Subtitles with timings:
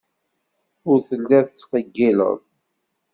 [0.89, 2.39] Ur telliḍ tettqeyyileḍ.